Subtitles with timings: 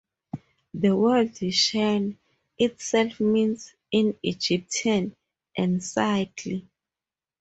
[0.73, 2.17] The word "shen"
[2.57, 5.15] itself means, in Egyptian,
[5.55, 6.61] "encircle".